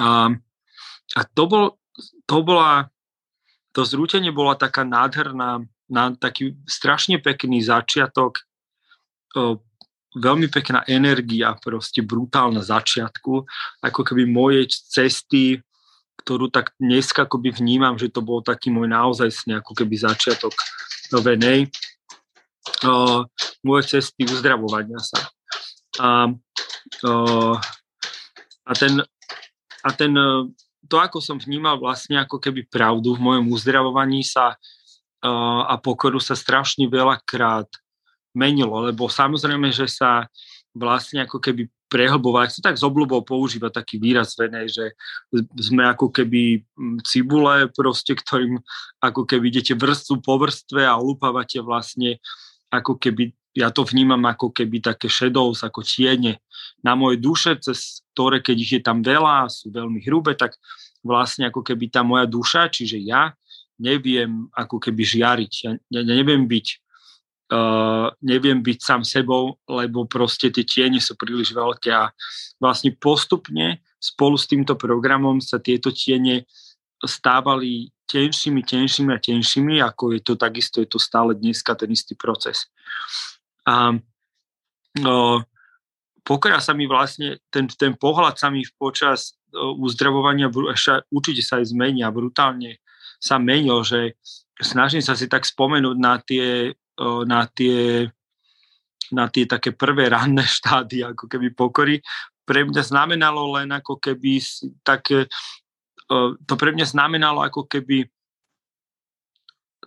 A, 0.00 0.32
a 1.14 1.20
to, 1.36 1.42
bol, 1.44 1.64
to 2.26 2.36
bola, 2.42 2.88
to 3.76 3.84
zrútenie 3.84 4.32
bola 4.32 4.56
taká 4.56 4.82
nádherná, 4.82 5.62
na 5.92 6.16
taký 6.16 6.56
strašne 6.64 7.20
pekný 7.20 7.60
začiatok, 7.60 8.40
o, 9.36 9.60
veľmi 10.16 10.48
pekná 10.48 10.84
energia, 10.88 11.52
proste 11.60 12.00
brutálna 12.00 12.64
začiatku, 12.64 13.44
ako 13.84 14.00
keby 14.00 14.24
moje 14.24 14.72
cesty 14.72 15.60
ktorú 16.20 16.52
tak 16.52 16.76
dneska 16.76 17.24
akoby 17.24 17.54
vnímam, 17.54 17.96
že 17.96 18.12
to 18.12 18.20
bol 18.20 18.44
taký 18.44 18.68
môj 18.68 18.86
naozaj 18.86 19.32
ako 19.48 19.72
keby 19.72 19.96
začiatok 19.98 20.52
novenej 21.10 21.72
uh, 22.86 23.26
moje 23.64 23.82
cesty 23.98 24.28
uzdravovania 24.28 25.00
sa. 25.02 25.18
A, 26.00 26.08
uh, 27.04 27.56
a 28.64 28.72
ten, 28.78 29.02
a 29.82 29.90
ten, 29.92 30.12
to, 30.86 30.96
ako 31.00 31.18
som 31.18 31.36
vnímal 31.40 31.76
vlastne 31.80 32.20
ako 32.22 32.38
keby 32.38 32.68
pravdu 32.70 33.18
v 33.18 33.24
mojom 33.24 33.46
uzdravovaní 33.50 34.22
sa 34.22 34.54
uh, 34.54 35.62
a 35.66 35.74
pokoru 35.80 36.22
sa 36.22 36.38
strašne 36.38 36.86
veľakrát 36.86 37.68
menilo, 38.32 38.80
lebo 38.88 39.12
samozrejme, 39.12 39.68
že 39.74 39.88
sa 39.88 40.24
vlastne 40.72 41.28
ako 41.28 41.36
keby 41.36 41.68
prehlbovať. 41.92 42.48
Sa 42.48 42.60
tak 42.72 42.80
z 42.80 42.88
obľubou 42.88 43.20
používa 43.20 43.68
taký 43.68 44.00
výraz 44.00 44.32
venej, 44.40 44.72
že 44.72 44.84
sme 45.60 45.84
ako 45.84 46.08
keby 46.08 46.64
mm, 46.64 47.04
cibule, 47.04 47.68
proste, 47.68 48.16
ktorým 48.16 48.56
ako 49.04 49.28
keby 49.28 49.52
idete 49.52 49.76
vrstvu 49.76 50.24
po 50.24 50.40
vrstve 50.40 50.88
a 50.88 50.96
olupávate 50.96 51.60
vlastne 51.60 52.16
ako 52.72 52.96
keby, 52.96 53.36
ja 53.52 53.68
to 53.68 53.84
vnímam 53.84 54.24
ako 54.24 54.48
keby 54.48 54.80
také 54.80 55.12
shadows, 55.12 55.60
ako 55.60 55.84
tiene 55.84 56.40
na 56.80 56.96
moje 56.96 57.20
duše, 57.20 57.60
cez 57.60 58.00
ktoré, 58.16 58.40
keď 58.40 58.56
ich 58.56 58.72
je 58.80 58.80
tam 58.80 59.04
veľa, 59.04 59.52
sú 59.52 59.68
veľmi 59.68 60.00
hrubé, 60.08 60.32
tak 60.32 60.56
vlastne 61.04 61.52
ako 61.52 61.60
keby 61.60 61.92
tá 61.92 62.00
moja 62.00 62.24
duša, 62.24 62.72
čiže 62.72 62.96
ja, 62.96 63.36
neviem 63.76 64.48
ako 64.56 64.80
keby 64.80 65.02
žiariť. 65.04 65.52
Ja 65.92 66.00
neviem 66.00 66.48
byť 66.48 66.66
Uh, 67.52 68.08
neviem 68.24 68.64
byť 68.64 68.78
sám 68.80 69.02
sebou, 69.04 69.60
lebo 69.68 70.08
proste 70.08 70.48
tie 70.48 70.64
tiene 70.64 70.96
sú 71.04 71.20
príliš 71.20 71.52
veľké 71.52 71.92
a 71.92 72.08
vlastne 72.56 72.96
postupne 72.96 73.84
spolu 74.00 74.40
s 74.40 74.48
týmto 74.48 74.72
programom 74.72 75.36
sa 75.36 75.60
tieto 75.60 75.92
tiene 75.92 76.48
stávali 77.04 77.92
tenšími, 78.08 78.64
tenšími 78.64 79.10
a 79.12 79.20
tenšími, 79.20 79.84
ako 79.84 80.16
je 80.16 80.20
to 80.24 80.34
takisto, 80.40 80.80
je 80.80 80.88
to 80.88 80.96
stále 80.96 81.36
dneska 81.36 81.76
ten 81.76 81.92
istý 81.92 82.16
proces. 82.16 82.72
A 83.68 84.00
uh, 84.00 85.38
pokora 86.24 86.56
sa 86.64 86.72
mi 86.72 86.88
vlastne, 86.88 87.36
ten, 87.52 87.68
ten 87.68 87.92
pohľad 88.00 88.40
sa 88.40 88.48
mi 88.48 88.64
počas 88.80 89.36
uh, 89.52 89.76
uzdravovania 89.76 90.48
určite 91.12 91.44
sa 91.44 91.60
aj 91.60 91.68
zmenia, 91.68 92.08
brutálne 92.08 92.80
sa 93.22 93.38
menil, 93.38 93.84
že 93.86 94.18
snažím 94.58 95.02
sa 95.02 95.14
si 95.14 95.30
tak 95.30 95.46
spomenúť 95.46 95.96
na 95.98 96.18
tie 96.18 96.74
na 97.26 97.46
tie, 97.50 98.06
na 99.10 99.26
tie 99.28 99.44
také 99.44 99.74
prvé 99.74 100.10
ranné 100.12 100.46
štády 100.46 101.02
ako 101.02 101.26
keby 101.26 101.52
pokory. 101.52 101.98
Pre 102.42 102.60
mňa 102.66 102.82
znamenalo 102.82 103.58
len 103.58 103.70
ako 103.70 103.98
keby 104.02 104.42
také, 104.82 105.30
to 106.46 106.54
pre 106.58 106.70
mňa 106.74 106.86
znamenalo 106.86 107.42
ako 107.42 107.66
keby 107.70 108.06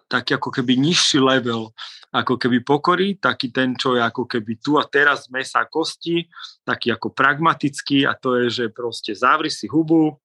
taký 0.06 0.38
ako 0.38 0.54
keby 0.54 0.78
nižší 0.78 1.18
level 1.18 1.74
ako 2.16 2.40
keby 2.40 2.64
pokory, 2.64 3.20
taký 3.20 3.52
ten, 3.52 3.76
čo 3.76 4.00
je 4.00 4.02
ako 4.02 4.24
keby 4.24 4.56
tu 4.64 4.80
a 4.80 4.88
teraz 4.88 5.28
mesa 5.28 5.68
kosti, 5.68 6.24
taký 6.64 6.96
ako 6.96 7.12
pragmatický 7.12 8.08
a 8.08 8.16
to 8.16 8.40
je, 8.40 8.46
že 8.48 8.66
proste 8.72 9.12
zavri 9.12 9.52
si 9.52 9.68
hubu, 9.68 10.16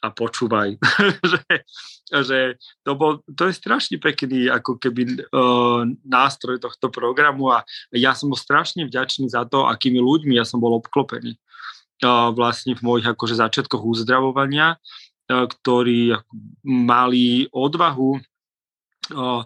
a 0.00 0.08
počúvaj. 0.08 0.80
že, 1.32 1.40
že 2.08 2.38
to, 2.82 2.92
bol, 2.96 3.20
to 3.28 3.48
je 3.48 3.54
strašne 3.54 3.96
pekný 4.00 4.48
ako 4.48 4.80
keby 4.80 5.28
uh, 5.30 5.84
nástroj 6.04 6.58
tohto 6.60 6.88
programu 6.88 7.52
a 7.52 7.62
ja 7.92 8.16
som 8.16 8.32
bol 8.32 8.40
strašne 8.40 8.88
vďačný 8.88 9.28
za 9.28 9.44
to, 9.44 9.68
akými 9.68 10.00
ľuďmi 10.00 10.36
ja 10.40 10.48
som 10.48 10.58
bol 10.58 10.72
obklopený 10.80 11.36
uh, 11.36 12.32
vlastne 12.32 12.72
v 12.74 12.82
mojich 12.82 13.06
akože 13.06 13.38
začiatkoch 13.38 13.84
uzdravovania, 13.84 14.80
uh, 14.80 15.44
ktorí 15.46 16.16
mali 16.64 17.46
odvahu 17.52 18.10
uh, 19.14 19.44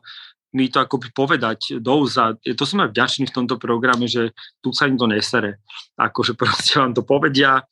mi 0.54 0.70
to 0.70 0.78
akoby 0.78 1.10
povedať 1.10 1.82
douza. 1.82 2.38
To 2.38 2.62
som 2.62 2.86
aj 2.86 2.94
vďačný 2.94 3.26
v 3.26 3.36
tomto 3.42 3.58
programe, 3.58 4.06
že 4.06 4.30
tu 4.62 4.70
sa 4.70 4.86
im 4.86 4.94
to 4.94 5.10
nesere. 5.10 5.58
Akože 5.98 6.38
proste 6.38 6.78
vám 6.78 6.94
to 6.94 7.02
povedia, 7.02 7.66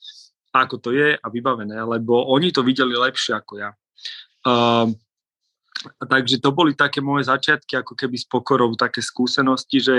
ako 0.52 0.76
to 0.78 0.90
je 0.92 1.16
a 1.16 1.26
vybavené, 1.32 1.80
lebo 1.80 2.28
oni 2.28 2.52
to 2.52 2.60
videli 2.60 2.92
lepšie 2.92 3.32
ako 3.40 3.52
ja. 3.56 3.70
Uh, 4.44 4.92
takže 6.04 6.38
to 6.38 6.52
boli 6.52 6.76
také 6.76 7.00
moje 7.00 7.26
začiatky, 7.26 7.80
ako 7.80 7.96
keby 7.96 8.16
s 8.20 8.28
pokorou, 8.28 8.76
také 8.76 9.00
skúsenosti, 9.00 9.80
že 9.80 9.96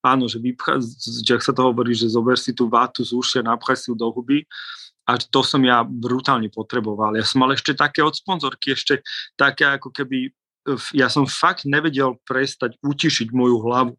áno, 0.00 0.30
že, 0.30 0.38
vypcha, 0.38 0.78
že 1.02 1.34
ak 1.34 1.42
sa 1.42 1.52
to 1.52 1.66
hovorí, 1.66 1.92
že 1.92 2.08
zober 2.08 2.38
si 2.38 2.54
tú 2.54 2.70
vátu 2.70 3.02
z 3.02 3.12
ušia, 3.12 3.42
napchaj 3.42 3.76
si 3.76 3.86
ju 3.90 3.94
do 3.98 4.08
huby 4.08 4.46
a 5.08 5.16
to 5.18 5.40
som 5.42 5.60
ja 5.64 5.82
brutálne 5.82 6.52
potreboval. 6.52 7.16
Ja 7.16 7.24
som 7.24 7.42
mal 7.42 7.52
ešte 7.52 7.74
také 7.74 8.04
od 8.04 8.14
sponzorky, 8.14 8.76
ešte 8.76 9.00
také 9.34 9.66
ako 9.66 9.90
keby, 9.90 10.30
ja 10.92 11.08
som 11.08 11.24
fakt 11.24 11.64
nevedel 11.64 12.20
prestať 12.28 12.76
utišiť 12.84 13.32
moju 13.32 13.56
hlavu, 13.64 13.94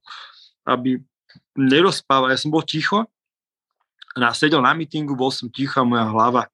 aby 0.70 1.01
nerozpával. 1.58 2.29
Ja 2.29 2.39
som 2.39 2.53
bol 2.53 2.62
ticho 2.62 3.10
ja 4.18 4.34
sedel 4.34 4.63
na 4.63 4.74
mítingu, 4.74 5.13
bol 5.13 5.30
som 5.30 5.51
ticho 5.51 5.82
a 5.82 5.86
moja 5.86 6.06
hlava 6.10 6.50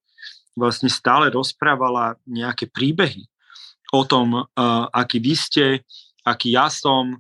vlastne 0.56 0.88
stále 0.88 1.28
rozprávala 1.32 2.16
nejaké 2.24 2.68
príbehy 2.72 3.28
o 3.92 4.04
tom, 4.08 4.44
uh, 4.44 4.86
aký 4.92 5.20
vy 5.20 5.36
ste, 5.36 5.66
aký 6.24 6.56
ja 6.56 6.72
som, 6.72 7.20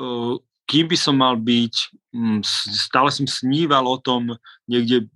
uh, 0.00 0.34
kým 0.68 0.88
by 0.88 0.96
som 0.96 1.16
mal 1.16 1.36
byť. 1.36 1.74
Um, 2.10 2.40
stále 2.44 3.08
som 3.14 3.28
sníval 3.28 3.86
o 3.86 3.96
tom 4.00 4.34
niekde, 4.66 5.06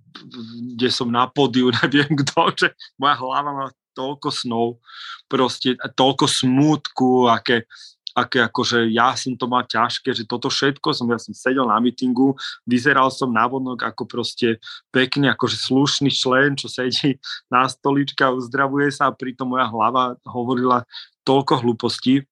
kde 0.77 0.89
som 0.89 1.11
na 1.11 1.27
podiu, 1.27 1.69
neviem 1.83 2.15
kto, 2.25 2.53
že 2.55 2.67
moja 2.97 3.15
hlava 3.17 3.51
má 3.51 3.67
toľko 3.95 4.27
snov, 4.29 4.67
proste 5.31 5.79
toľko 5.95 6.27
smútku, 6.27 7.31
aké, 7.31 7.63
aké 8.15 8.39
akože 8.47 8.87
ja 8.95 9.11
som 9.19 9.35
to 9.35 9.43
mal 9.45 9.67
ťažké, 9.67 10.15
že 10.15 10.23
toto 10.23 10.47
všetko 10.47 10.95
som, 10.95 11.11
ja 11.11 11.19
som 11.19 11.35
sedel 11.35 11.67
na 11.67 11.75
mítingu, 11.83 12.39
vyzeral 12.63 13.11
som 13.11 13.27
na 13.27 13.43
vonok 13.43 13.83
ako 13.83 14.07
proste 14.07 14.63
pekný, 14.95 15.27
akože 15.35 15.59
slušný 15.59 16.07
člen, 16.15 16.55
čo 16.55 16.71
sedí 16.71 17.19
na 17.53 17.67
stoličke 17.67 18.23
a 18.23 18.31
uzdravuje 18.31 18.87
sa 18.95 19.11
a 19.11 19.15
pritom 19.15 19.51
moja 19.51 19.67
hlava 19.67 20.15
hovorila 20.23 20.87
toľko 21.27 21.67
hlúpostí. 21.67 22.23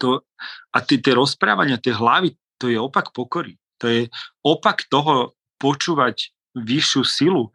To, 0.00 0.24
a 0.72 0.76
tie, 0.80 0.96
tie 0.96 1.12
rozprávania, 1.12 1.76
tie 1.76 1.92
hlavy, 1.92 2.32
to 2.56 2.72
je 2.72 2.80
opak 2.80 3.12
pokory. 3.12 3.60
To 3.80 3.88
je 3.88 4.08
opak 4.44 4.88
toho 4.88 5.36
počúvať 5.56 6.32
vyššiu 6.56 7.02
silu. 7.04 7.48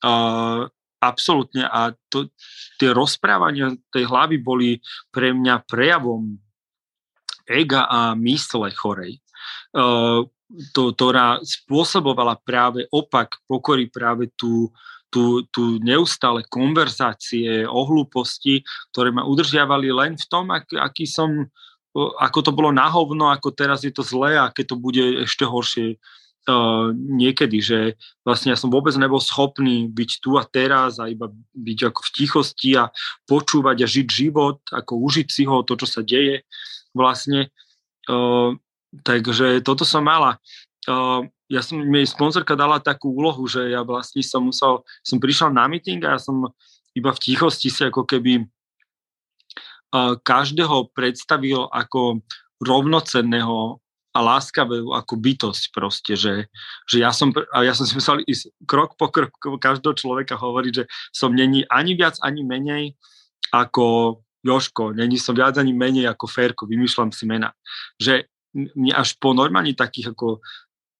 Uh, 0.00 0.68
absolútne. 1.00 1.68
A 1.68 1.92
to, 2.08 2.32
tie 2.80 2.92
rozprávania 2.92 3.76
tej 3.92 4.08
hlavy 4.08 4.36
boli 4.40 4.80
pre 5.12 5.36
mňa 5.36 5.68
prejavom 5.68 6.36
ega 7.46 7.86
a 7.86 8.12
mysle 8.18 8.70
chorej, 8.74 9.22
to, 10.72 10.82
ktorá 10.94 11.42
spôsobovala 11.42 12.38
práve 12.42 12.86
opak 12.94 13.42
pokory 13.50 13.90
práve 13.90 14.30
tú, 14.38 14.70
tú, 15.10 15.42
tú 15.50 15.82
neustále 15.82 16.46
konverzácie 16.46 17.66
o 17.66 17.80
hlúposti, 17.82 18.62
ktoré 18.94 19.10
ma 19.10 19.26
udržiavali 19.26 19.90
len 19.90 20.12
v 20.14 20.26
tom, 20.30 20.50
ak, 20.54 20.70
aký 20.76 21.06
som, 21.06 21.50
ako 21.96 22.38
to 22.46 22.50
bolo 22.54 22.70
na 22.70 22.86
hovno, 22.86 23.30
ako 23.30 23.50
teraz 23.54 23.82
je 23.82 23.90
to 23.90 24.06
zlé 24.06 24.38
a 24.38 24.52
keď 24.54 24.74
to 24.74 24.76
bude 24.78 25.04
ešte 25.26 25.42
horšie 25.42 25.86
uh, 25.96 26.94
niekedy, 26.94 27.58
že 27.58 27.78
vlastne 28.22 28.54
ja 28.54 28.58
som 28.58 28.70
vôbec 28.70 28.94
nebol 28.94 29.18
schopný 29.18 29.90
byť 29.90 30.10
tu 30.22 30.38
a 30.38 30.46
teraz 30.46 31.02
a 31.02 31.10
iba 31.10 31.26
byť 31.58 31.78
ako 31.90 32.00
v 32.06 32.12
tichosti 32.14 32.70
a 32.78 32.90
počúvať 33.26 33.82
a 33.82 33.86
žiť 33.90 34.06
život, 34.06 34.62
ako 34.70 35.02
užiť 35.10 35.26
si 35.26 35.42
ho, 35.42 35.66
to, 35.66 35.74
čo 35.74 35.86
sa 35.90 36.06
deje 36.06 36.46
vlastne. 36.96 37.52
Uh, 38.08 38.56
takže 39.04 39.60
toto 39.60 39.84
som 39.84 40.08
mala. 40.08 40.40
Uh, 40.88 41.28
ja 41.46 41.62
som, 41.62 41.78
mi 41.78 42.02
sponzorka 42.02 42.58
dala 42.58 42.82
takú 42.82 43.14
úlohu, 43.14 43.46
že 43.46 43.70
ja 43.70 43.84
vlastne 43.86 44.24
som 44.24 44.48
musel, 44.48 44.82
som 45.04 45.20
prišiel 45.20 45.52
na 45.52 45.68
meeting 45.70 46.02
a 46.02 46.16
ja 46.16 46.20
som 46.20 46.50
iba 46.96 47.12
v 47.12 47.22
tichosti 47.22 47.68
si 47.68 47.82
ako 47.84 48.08
keby 48.08 48.42
uh, 48.42 50.16
každého 50.24 50.90
predstavil 50.96 51.68
ako 51.70 52.24
rovnocenného 52.64 53.78
a 54.16 54.18
láskavého 54.24 54.96
ako 54.96 55.14
bytosť 55.20 55.64
proste, 55.76 56.16
že, 56.16 56.48
že 56.88 56.96
ja 57.04 57.12
som, 57.12 57.28
a 57.52 57.68
ja 57.68 57.76
som 57.76 57.84
si 57.84 57.92
musel 57.92 58.24
ísť 58.24 58.48
krok 58.64 58.96
po 58.96 59.12
kroku 59.12 59.60
každého 59.60 59.92
človeka 59.92 60.40
hovoriť, 60.40 60.72
že 60.72 60.84
som 61.12 61.36
není 61.36 61.68
ani 61.68 61.92
viac, 62.00 62.16
ani 62.24 62.40
menej 62.40 62.96
ako 63.52 64.18
Joško, 64.46 64.94
není 64.94 65.18
som 65.18 65.34
viac 65.34 65.58
ani 65.58 65.74
menej 65.74 66.06
ako 66.06 66.30
Ferko, 66.30 66.70
vymýšľam 66.70 67.10
si 67.10 67.26
mena. 67.26 67.50
Že 67.98 68.30
mne 68.54 68.94
až 68.94 69.18
po 69.18 69.34
normálne 69.34 69.74
takých 69.76 70.14
ako 70.14 70.40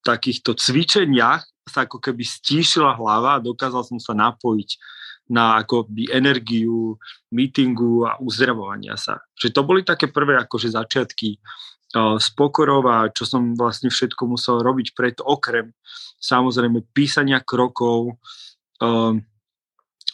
takýchto 0.05 0.55
cvičeniach 0.55 1.43
sa 1.67 1.83
ako 1.83 1.99
keby 1.99 2.23
stíšila 2.23 2.95
hlava 2.95 3.39
a 3.39 3.43
dokázal 3.43 3.83
som 3.83 3.99
sa 3.99 4.15
napojiť 4.15 4.79
na 5.27 5.59
akoby 5.59 6.07
energiu, 6.15 6.95
meetingu 7.35 8.07
a 8.07 8.15
uzdravovania 8.23 8.95
sa. 8.95 9.19
Že 9.35 9.49
to 9.51 9.61
boli 9.67 9.83
také 9.83 10.07
prvé 10.07 10.39
akože 10.39 10.71
začiatky 10.71 11.35
uh, 11.35 12.15
z 12.23 12.29
pokorov 12.39 12.87
a 12.87 13.11
čo 13.11 13.27
som 13.27 13.59
vlastne 13.59 13.91
všetko 13.91 14.23
musel 14.31 14.63
robiť 14.63 14.95
preto, 14.95 15.27
okrem 15.27 15.75
samozrejme 16.23 16.87
písania 16.95 17.43
krokov, 17.43 18.19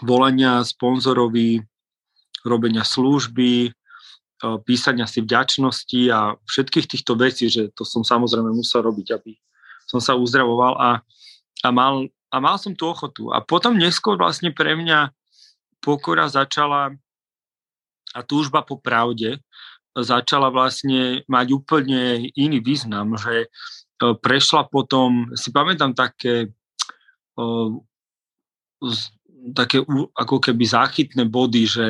volania 0.03 0.63
sponzorovi, 0.63 1.63
robenia 2.47 2.83
služby, 2.87 3.69
e, 3.69 3.71
písania 4.67 5.07
si 5.07 5.23
vďačnosti 5.23 6.03
a 6.11 6.35
všetkých 6.47 6.87
týchto 6.87 7.13
vecí, 7.15 7.47
že 7.49 7.71
to 7.75 7.87
som 7.87 8.03
samozrejme 8.03 8.51
musel 8.53 8.87
robiť, 8.87 9.09
aby 9.17 9.33
som 9.87 9.99
sa 9.99 10.15
uzdravoval 10.19 10.79
a, 10.79 10.91
a, 11.63 11.69
mal, 11.71 12.07
a 12.31 12.37
mal 12.39 12.57
som 12.59 12.75
tú 12.75 12.91
ochotu. 12.91 13.31
A 13.35 13.43
potom 13.43 13.79
neskôr 13.79 14.19
vlastne 14.19 14.55
pre 14.55 14.75
mňa 14.79 15.11
pokora 15.83 16.31
začala 16.31 16.95
a 18.13 18.21
túžba 18.21 18.61
po 18.61 18.77
pravde 18.77 19.41
začala 19.93 20.49
vlastne 20.49 21.25
mať 21.29 21.47
úplne 21.53 22.29
iný 22.33 22.65
význam, 22.65 23.17
že 23.17 23.45
e, 23.45 23.49
prešla 24.01 24.69
potom, 24.69 25.33
si 25.37 25.53
pamätám 25.53 25.93
také 25.93 26.49
uh, 27.37 27.69
také 29.51 29.83
ako 30.15 30.37
keby 30.39 30.63
záchytné 30.63 31.27
body, 31.27 31.63
že 31.67 31.87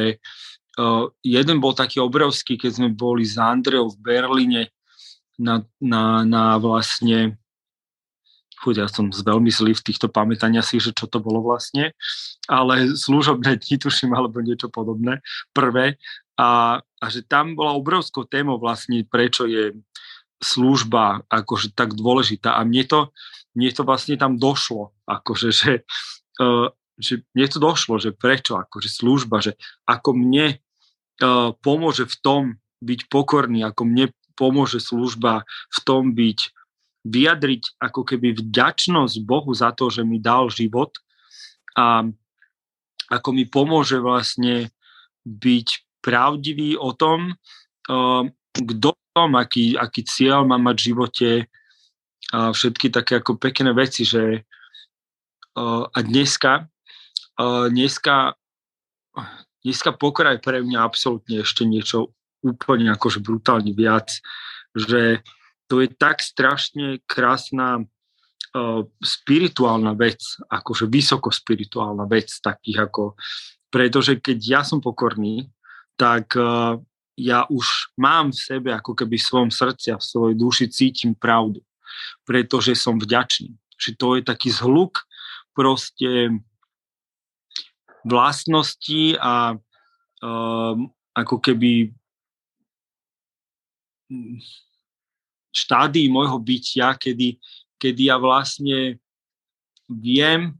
uh, 0.80 1.04
jeden 1.20 1.60
bol 1.60 1.76
taký 1.76 2.00
obrovský, 2.00 2.56
keď 2.56 2.80
sme 2.80 2.88
boli 2.88 3.28
s 3.28 3.36
Andreou 3.36 3.92
v 3.92 4.00
Berlíne 4.00 4.72
na, 5.36 5.60
na, 5.76 6.24
na 6.24 6.56
vlastne 6.56 7.36
chuť, 8.62 8.74
ja 8.78 8.86
som 8.86 9.10
veľmi 9.10 9.50
zlý 9.50 9.74
v 9.74 9.86
týchto 9.90 10.06
pamätania 10.06 10.62
si, 10.62 10.78
že 10.78 10.94
čo 10.94 11.10
to 11.10 11.18
bolo 11.18 11.42
vlastne, 11.42 11.90
ale 12.46 12.94
služobné 12.94 13.58
dni 13.58 13.76
tuším, 13.82 14.14
alebo 14.14 14.38
niečo 14.38 14.70
podobné, 14.70 15.18
prvé. 15.50 15.98
A, 16.38 16.78
a 16.78 17.04
že 17.10 17.26
tam 17.26 17.58
bola 17.58 17.74
obrovskou 17.74 18.22
témou 18.22 18.62
vlastne, 18.62 19.02
prečo 19.02 19.50
je 19.50 19.74
služba 20.38 21.26
akože 21.26 21.74
tak 21.74 21.98
dôležitá. 21.98 22.54
A 22.54 22.62
mne 22.62 22.86
to, 22.86 23.00
mne 23.58 23.70
to 23.74 23.82
vlastne 23.82 24.14
tam 24.14 24.38
došlo, 24.38 24.94
akože, 25.10 25.48
že, 25.50 25.72
uh, 26.38 26.70
že 27.00 27.24
mne 27.32 27.46
to 27.48 27.58
došlo, 27.58 27.96
že 27.96 28.12
prečo, 28.12 28.56
akože 28.56 28.88
služba, 28.88 29.40
že 29.40 29.56
ako 29.88 30.16
mne 30.16 30.56
uh, 30.56 31.56
pomôže 31.60 32.04
v 32.08 32.16
tom 32.20 32.42
byť 32.82 33.08
pokorný, 33.08 33.64
ako 33.64 33.82
mne 33.86 34.10
pomôže 34.34 34.82
služba 34.82 35.46
v 35.70 35.78
tom 35.84 36.12
byť 36.12 36.38
vyjadriť 37.02 37.82
ako 37.82 38.00
keby 38.06 38.38
vďačnosť 38.38 39.14
Bohu 39.26 39.50
za 39.52 39.74
to, 39.74 39.90
že 39.90 40.06
mi 40.06 40.22
dal 40.22 40.50
život 40.50 40.94
a 41.74 42.06
ako 43.10 43.28
mi 43.34 43.44
pomôže 43.44 43.98
vlastne 43.98 44.70
byť 45.26 45.68
pravdivý 46.02 46.78
o 46.78 46.94
tom, 46.94 47.34
kto 48.52 48.90
som, 49.12 49.30
aký, 49.36 49.76
aký 49.76 50.02
cieľ 50.06 50.46
mám 50.46 50.64
mať 50.64 50.76
v 50.78 50.86
živote 50.88 51.30
a 52.32 52.48
všetky 52.54 52.88
také 52.88 53.20
ako 53.20 53.36
pekné 53.36 53.76
veci, 53.76 54.08
že 54.08 54.46
a 55.58 55.98
dneska 56.00 56.64
dneska 57.40 58.34
dneska 59.62 59.94
pokora 59.94 60.34
je 60.36 60.40
pre 60.42 60.58
mňa 60.60 60.78
absolútne 60.82 61.46
ešte 61.46 61.62
niečo 61.62 62.12
úplne 62.42 62.90
akože 62.90 63.22
brutálne 63.22 63.70
viac, 63.70 64.18
že 64.74 65.22
to 65.70 65.78
je 65.78 65.88
tak 65.94 66.18
strašne 66.18 66.98
krásna 67.06 67.86
spirituálna 69.00 69.96
vec, 69.96 70.20
akože 70.50 70.84
vysoko 70.84 71.32
spirituálna 71.32 72.04
vec 72.04 72.28
takých 72.44 72.84
ako, 72.84 73.16
pretože 73.72 74.20
keď 74.20 74.38
ja 74.44 74.60
som 74.60 74.84
pokorný, 74.84 75.48
tak 75.96 76.36
uh, 76.36 76.76
ja 77.16 77.48
už 77.48 77.96
mám 77.96 78.32
v 78.32 78.40
sebe, 78.40 78.68
ako 78.76 78.92
keby 78.92 79.16
v 79.16 79.24
svojom 79.24 79.50
srdci 79.52 79.92
a 79.92 79.96
v 79.96 80.04
svojej 80.04 80.36
duši 80.36 80.64
cítim 80.68 81.16
pravdu, 81.16 81.64
pretože 82.28 82.76
som 82.76 83.00
vďačný. 83.00 83.56
Že 83.80 83.90
to 83.96 84.08
je 84.20 84.22
taký 84.24 84.48
zhluk 84.52 85.00
proste 85.56 86.36
vlastnosti 88.04 89.16
a 89.18 89.56
uh, 89.56 90.74
ako 91.12 91.36
keby 91.38 91.92
štádii 95.52 96.08
môjho 96.08 96.40
bytia, 96.40 96.96
kedy, 96.96 97.36
kedy 97.76 98.08
ja 98.08 98.16
vlastne 98.16 98.96
viem, 99.88 100.56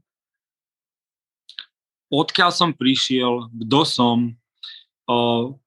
odkiaľ 2.13 2.51
som 2.53 2.69
prišiel, 2.69 3.49
kto 3.65 3.81
som, 3.89 4.17
o, 5.09 5.17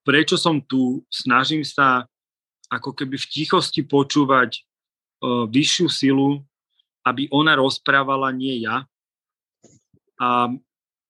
prečo 0.07 0.39
som 0.39 0.63
tu, 0.63 1.03
snažím 1.11 1.67
sa 1.67 2.07
ako 2.71 2.95
keby 2.95 3.19
v 3.19 3.27
tichosti 3.27 3.83
počúvať 3.83 4.63
o, 5.19 5.43
vyššiu 5.47 5.87
silu, 5.91 6.43
aby 7.03 7.27
ona 7.31 7.55
rozprávala, 7.59 8.31
nie 8.31 8.63
ja. 8.63 8.87
A, 10.19 10.51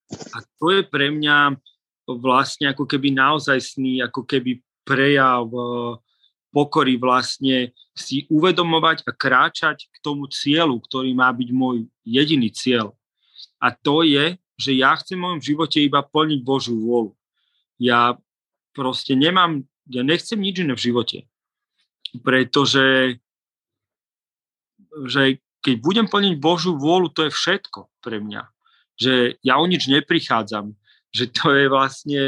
a 0.07 0.37
to 0.59 0.71
je 0.71 0.81
pre 0.87 1.11
mňa 1.11 1.59
vlastne 2.07 2.71
ako 2.71 2.87
keby 2.87 3.11
naozaj 3.11 3.59
sný, 3.59 3.99
ako 3.99 4.23
keby 4.23 4.63
prejav 4.87 5.51
pokory 6.55 6.95
vlastne 6.95 7.75
si 7.91 8.23
uvedomovať 8.31 9.03
a 9.03 9.11
kráčať 9.11 9.91
k 9.91 9.95
tomu 9.99 10.31
cieľu, 10.31 10.79
ktorý 10.79 11.11
má 11.11 11.27
byť 11.35 11.49
môj 11.51 11.91
jediný 12.07 12.47
cieľ. 12.49 12.95
A 13.59 13.75
to 13.75 14.07
je, 14.07 14.39
že 14.55 14.71
ja 14.73 14.95
chcem 14.95 15.19
v 15.19 15.23
mojom 15.27 15.41
živote 15.43 15.77
iba 15.83 16.01
plniť 16.01 16.39
Božú 16.41 16.79
vôľu. 16.81 17.13
Ja 17.77 18.15
proste 18.73 19.13
nemám, 19.13 19.67
ja 19.91 20.01
nechcem 20.01 20.39
nič 20.39 20.63
iné 20.63 20.73
v 20.73 20.85
živote. 20.87 21.17
Pretože 22.23 23.19
že 25.05 25.37
keď 25.61 25.75
budem 25.83 26.07
plniť 26.09 26.33
Božú 26.41 26.73
vôľu, 26.73 27.13
to 27.13 27.27
je 27.27 27.31
všetko 27.33 27.91
pre 28.01 28.17
mňa. 28.17 28.49
Že 28.97 29.37
ja 29.45 29.61
o 29.61 29.65
nič 29.65 29.87
neprichádzam. 29.87 30.73
Že 31.13 31.25
to 31.33 31.45
je 31.53 31.65
vlastne, 31.69 32.21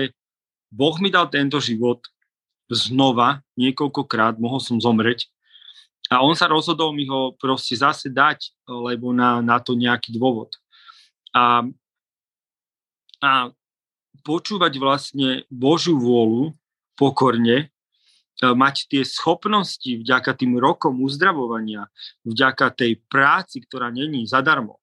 Boh 0.69 0.95
mi 1.01 1.09
dal 1.09 1.27
tento 1.27 1.57
život, 1.57 2.01
znova 2.69 3.41
niekoľkokrát, 3.57 4.37
mohol 4.37 4.61
som 4.61 4.77
zomreť. 4.77 5.25
A 6.09 6.25
on 6.25 6.33
sa 6.33 6.49
rozhodol 6.49 6.93
mi 6.93 7.05
ho 7.05 7.37
proste 7.37 7.77
zase 7.77 8.09
dať, 8.09 8.53
lebo 8.65 9.13
na, 9.13 9.41
na 9.45 9.61
to 9.61 9.77
nejaký 9.77 10.13
dôvod. 10.17 10.57
A, 11.33 11.65
a 13.21 13.31
počúvať 14.25 14.73
vlastne 14.81 15.45
Božiu 15.53 16.01
vôľu 16.01 16.57
pokorne, 16.97 17.69
mať 18.39 18.87
tie 18.87 19.03
schopnosti 19.03 19.83
vďaka 19.83 20.31
tým 20.31 20.55
rokom 20.55 21.03
uzdravovania, 21.03 21.91
vďaka 22.23 22.71
tej 22.71 23.03
práci, 23.11 23.59
ktorá 23.67 23.91
není 23.91 24.23
zadarmo, 24.23 24.78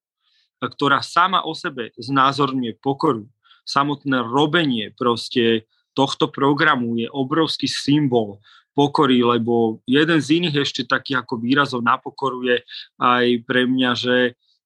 ktorá 0.61 1.05
sama 1.05 1.45
o 1.45 1.53
sebe 1.53 1.93
znázorňuje 2.01 2.81
pokoru, 2.81 3.29
samotné 3.67 4.23
robenie 4.25 4.95
proste 4.95 5.67
tohto 5.93 6.29
programu 6.29 6.97
je 6.97 7.09
obrovský 7.09 7.67
symbol 7.67 8.39
pokory, 8.77 9.25
lebo 9.25 9.81
jeden 9.89 10.21
z 10.21 10.41
iných 10.41 10.69
ešte 10.69 10.85
takých 10.85 11.25
ako 11.25 11.41
výrazov 11.41 11.81
na 11.81 11.97
pokoru 11.97 12.45
je 12.45 12.57
aj 13.01 13.27
pre 13.49 13.65
mňa, 13.65 13.91
že 13.97 14.17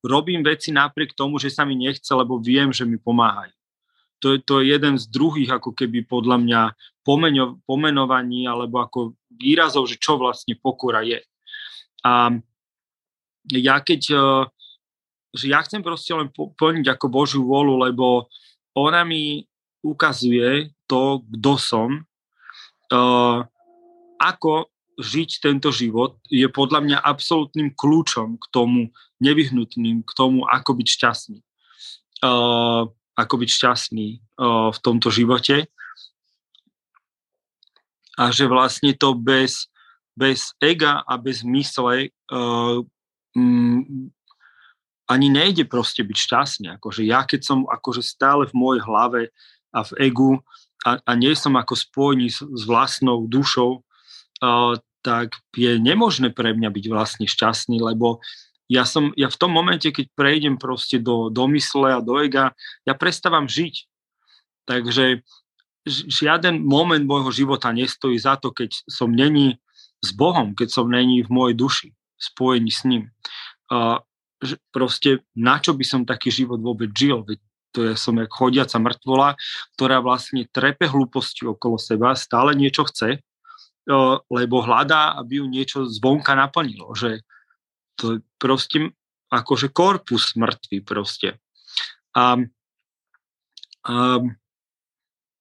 robím 0.02 0.42
veci 0.42 0.74
napriek 0.74 1.14
tomu, 1.14 1.38
že 1.38 1.54
sa 1.54 1.62
mi 1.62 1.78
nechce, 1.78 2.10
lebo 2.10 2.42
viem, 2.42 2.74
že 2.74 2.82
mi 2.82 2.98
pomáhajú. 2.98 3.54
To 4.20 4.36
je, 4.36 4.38
to 4.44 4.60
je 4.60 4.76
jeden 4.76 5.00
z 5.00 5.08
druhých 5.08 5.48
ako 5.48 5.72
keby 5.72 6.04
podľa 6.04 6.36
mňa 6.44 6.60
pomeňo, 7.06 7.64
pomenovaní 7.64 8.44
alebo 8.44 8.84
ako 8.84 9.16
výrazov, 9.32 9.88
že 9.88 9.96
čo 9.96 10.20
vlastne 10.20 10.58
pokora 10.60 11.00
je. 11.00 11.24
A 12.04 12.34
ja 13.48 13.76
keď, 13.80 14.02
e, 14.12 14.20
že 15.34 15.50
ja 15.50 15.62
chcem 15.62 15.82
proste 15.82 16.10
len 16.10 16.30
plniť 16.34 16.86
ako 16.90 17.06
Božiu 17.06 17.42
volu, 17.46 17.78
lebo 17.78 18.26
ona 18.74 19.06
mi 19.06 19.46
ukazuje 19.80 20.74
to, 20.90 21.22
kto 21.38 21.52
som, 21.56 21.90
uh, 22.92 23.40
ako 24.20 24.68
žiť 25.00 25.40
tento 25.40 25.72
život 25.72 26.20
je 26.28 26.44
podľa 26.52 26.80
mňa 26.84 26.98
absolútnym 27.00 27.72
kľúčom 27.72 28.36
k 28.36 28.44
tomu, 28.52 28.92
nevyhnutným 29.22 30.04
k 30.04 30.10
tomu, 30.12 30.44
ako 30.44 30.76
byť 30.76 30.88
šťastný. 30.88 31.38
Uh, 32.20 32.84
ako 33.16 33.34
byť 33.40 33.48
šťastný 33.48 34.08
uh, 34.36 34.68
v 34.72 34.78
tomto 34.84 35.08
živote. 35.08 35.68
A 38.20 38.28
že 38.28 38.44
vlastne 38.44 38.92
to 38.92 39.16
bez, 39.16 39.72
bez 40.12 40.52
ega 40.60 41.00
a 41.00 41.16
bez 41.16 41.40
mysle 41.40 42.12
uh, 42.12 42.78
ani 45.10 45.26
nejde 45.26 45.66
proste 45.66 46.06
byť 46.06 46.16
šťastný. 46.16 46.66
Akože 46.78 47.02
ja 47.02 47.26
keď 47.26 47.40
som 47.42 47.58
akože 47.66 48.06
stále 48.06 48.46
v 48.46 48.54
mojej 48.54 48.82
hlave 48.86 49.20
a 49.74 49.82
v 49.82 49.90
egu 50.06 50.38
a, 50.86 51.02
a 51.02 51.12
nie 51.18 51.34
som 51.34 51.58
ako 51.58 51.74
spojený 51.74 52.30
s, 52.30 52.40
s 52.46 52.62
vlastnou 52.64 53.26
dušou, 53.26 53.82
uh, 53.82 54.78
tak 55.02 55.34
je 55.56 55.82
nemožné 55.82 56.30
pre 56.30 56.54
mňa 56.54 56.70
byť 56.70 56.84
vlastne 56.86 57.26
šťastný, 57.26 57.82
lebo 57.82 58.22
ja, 58.70 58.86
som, 58.86 59.10
ja 59.18 59.26
v 59.26 59.40
tom 59.40 59.50
momente, 59.50 59.90
keď 59.90 60.06
prejdem 60.14 60.54
proste 60.54 61.02
do, 61.02 61.26
do 61.26 61.44
mysle 61.50 61.90
a 61.90 61.98
do 61.98 62.22
ega, 62.22 62.54
ja 62.86 62.94
prestávam 62.94 63.50
žiť. 63.50 63.90
Takže 64.68 65.26
žiaden 65.88 66.62
moment 66.62 67.02
môjho 67.02 67.34
života 67.34 67.74
nestojí 67.74 68.14
za 68.20 68.38
to, 68.38 68.54
keď 68.54 68.70
som 68.86 69.10
není 69.10 69.58
s 70.04 70.14
Bohom, 70.14 70.54
keď 70.54 70.68
som 70.70 70.86
není 70.86 71.26
v 71.26 71.32
mojej 71.32 71.56
duši, 71.58 71.88
spojení 72.14 72.70
s 72.70 72.86
ním. 72.86 73.10
Uh, 73.72 73.98
proste 74.72 75.24
na 75.36 75.60
čo 75.60 75.76
by 75.76 75.84
som 75.84 76.08
taký 76.08 76.32
život 76.32 76.60
vôbec 76.60 76.90
žil? 76.96 77.22
Veď 77.24 77.38
to 77.70 77.86
je 77.86 77.94
som 77.94 78.18
jak 78.18 78.30
chodiaca 78.30 78.78
mŕtvola, 78.82 79.38
ktorá 79.78 80.02
vlastne 80.02 80.46
trepe 80.50 80.90
hlúposti 80.90 81.46
okolo 81.46 81.78
seba, 81.78 82.18
stále 82.18 82.58
niečo 82.58 82.82
chce, 82.90 83.22
lebo 84.30 84.56
hľadá, 84.62 85.14
aby 85.18 85.42
ju 85.42 85.46
niečo 85.46 85.78
zvonka 85.86 86.34
naplnilo. 86.34 86.90
Že 86.98 87.22
to 87.94 88.04
je 88.16 88.18
proste 88.42 88.78
akože 89.30 89.70
korpus 89.70 90.34
mŕtvy 90.34 90.82
proste. 90.82 91.38
A, 92.18 92.42
a, 93.86 93.94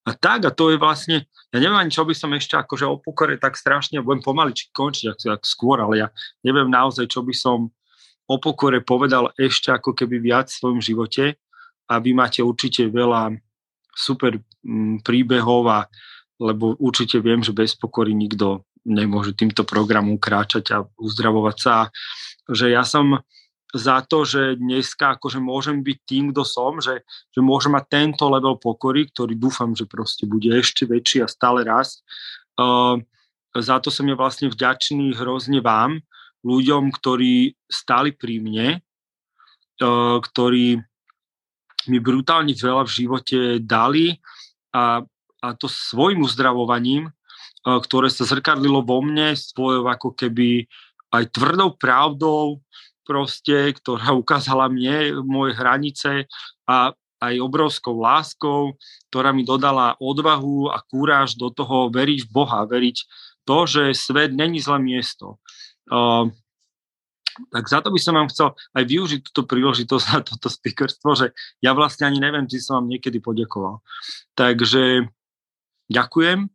a 0.05 0.11
tak, 0.13 0.45
a 0.45 0.51
to 0.53 0.69
je 0.69 0.77
vlastne, 0.77 1.25
ja 1.49 1.57
neviem 1.57 1.81
ani, 1.81 1.89
čo 1.89 2.05
by 2.05 2.13
som 2.13 2.29
ešte 2.37 2.53
akože 2.53 2.85
o 2.85 3.01
pokore 3.01 3.41
tak 3.41 3.57
strašne, 3.57 4.05
budem 4.05 4.21
pomaličky 4.21 4.69
končiť, 4.69 5.05
ak, 5.09 5.19
ak 5.41 5.43
skôr, 5.49 5.81
ale 5.81 6.05
ja 6.05 6.07
neviem 6.45 6.69
naozaj, 6.69 7.09
čo 7.09 7.25
by 7.25 7.33
som 7.33 7.73
o 8.29 8.35
pokore 8.37 8.85
povedal 8.85 9.33
ešte 9.33 9.73
ako 9.73 9.97
keby 9.97 10.21
viac 10.21 10.53
v 10.53 10.57
svojom 10.61 10.79
živote 10.79 11.35
a 11.89 11.93
vy 11.97 12.13
máte 12.13 12.45
určite 12.45 12.85
veľa 12.85 13.33
super 13.89 14.37
mm, 14.61 15.01
príbehov 15.01 15.65
a 15.65 15.79
lebo 16.39 16.77
určite 16.79 17.19
viem, 17.19 17.43
že 17.43 17.51
bez 17.51 17.75
pokory 17.75 18.15
nikto 18.15 18.63
nemôže 18.87 19.35
týmto 19.35 19.67
programom 19.67 20.15
kráčať 20.15 20.71
a 20.71 20.87
uzdravovať 20.95 21.57
sa. 21.59 21.91
Že 22.47 22.65
ja 22.71 22.87
som 22.87 23.19
za 23.75 24.01
to, 24.07 24.23
že 24.23 24.55
dneska 24.55 25.19
akože 25.19 25.37
môžem 25.37 25.83
byť 25.83 25.97
tým, 26.07 26.23
kto 26.31 26.41
som, 26.47 26.79
že, 26.79 27.05
že 27.05 27.39
môžem 27.43 27.75
mať 27.75 27.85
tento 27.91 28.25
level 28.31 28.57
pokory, 28.57 29.11
ktorý 29.11 29.35
dúfam, 29.35 29.75
že 29.75 29.85
proste 29.85 30.25
bude 30.25 30.49
ešte 30.49 30.87
väčší 30.87 31.21
a 31.21 31.29
stále 31.29 31.67
rast. 31.67 32.01
Uh, 32.57 32.97
za 33.53 33.77
to 33.77 33.93
som 33.93 34.07
je 34.09 34.15
vlastne 34.17 34.47
vďačný 34.49 35.13
hrozne 35.19 35.61
vám, 35.61 36.01
ľuďom, 36.45 36.91
ktorí 36.95 37.53
stali 37.67 38.15
pri 38.15 38.35
mne, 38.39 38.67
uh, 38.79 40.17
ktorí 40.19 40.79
mi 41.87 41.99
brutálne 41.99 42.51
veľa 42.53 42.83
v 42.85 42.95
živote 42.95 43.39
dali 43.63 44.19
a, 44.75 45.01
a 45.39 45.47
to 45.55 45.67
svojim 45.71 46.23
uzdravovaním, 46.23 47.09
uh, 47.09 47.79
ktoré 47.79 48.11
sa 48.11 48.27
zrkadlilo 48.27 48.83
vo 48.83 48.99
mne 49.03 49.35
svojou 49.35 49.87
ako 49.87 50.15
keby 50.15 50.67
aj 51.09 51.23
tvrdou 51.33 51.73
pravdou, 51.75 52.61
proste, 53.09 53.73
ktorá 53.73 54.13
ukázala 54.21 54.69
mne 54.69 55.25
moje 55.25 55.57
hranice 55.57 56.29
a 56.69 56.93
aj 57.19 57.35
obrovskou 57.43 57.99
láskou, 57.99 58.79
ktorá 59.11 59.35
mi 59.35 59.43
dodala 59.43 59.99
odvahu 59.99 60.71
a 60.71 60.79
kúráž 60.79 61.35
do 61.35 61.51
toho 61.51 61.91
veriť 61.91 62.23
v 62.23 62.29
Boha, 62.31 62.63
veriť 62.63 62.97
to, 63.43 63.67
že 63.67 63.83
svet 63.91 64.31
není 64.31 64.63
zlé 64.63 64.79
miesto. 64.79 65.35
Uh, 65.89 66.29
tak 67.51 67.71
za 67.71 67.79
to 67.79 67.89
by 67.91 67.99
som 68.01 68.19
vám 68.19 68.27
chcel 68.27 68.51
aj 68.75 68.83
využiť 68.83 69.19
túto 69.31 69.47
príležitosť 69.47 70.05
na 70.11 70.19
toto 70.25 70.47
speakerstvo, 70.51 71.09
že 71.15 71.31
ja 71.63 71.71
vlastne 71.71 72.11
ani 72.11 72.19
neviem, 72.19 72.45
či 72.45 72.59
som 72.59 72.83
vám 72.83 72.91
niekedy 72.91 73.23
podekoval. 73.23 73.79
Takže 74.35 75.07
ďakujem 75.87 76.51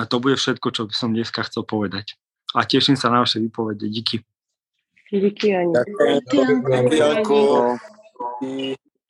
a 0.00 0.02
to 0.08 0.16
bude 0.18 0.40
všetko, 0.40 0.68
čo 0.72 0.82
by 0.88 0.94
som 0.96 1.12
dneska 1.12 1.44
chcel 1.44 1.68
povedať. 1.68 2.16
A 2.56 2.64
teším 2.64 2.96
sa 2.96 3.12
na 3.12 3.24
vaše 3.24 3.40
výpovede. 3.40 3.88
Díky. 3.88 4.24
Díky, 5.12 5.56
Ani. 5.56 5.72
Ďakujem. 5.76 6.64
Ďakujem. 6.64 6.88
Ďakujem. 6.88 8.81